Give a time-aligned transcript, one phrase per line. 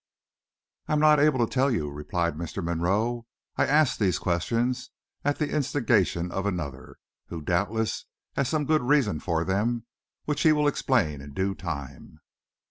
[0.87, 2.63] "I'm not able to tell you," replied Mr.
[2.63, 3.27] Monroe.
[3.55, 4.89] "I asked these questions
[5.23, 9.85] at the instigation of another, who doubtless has some good reason for them,
[10.25, 12.19] which he will explain in due time."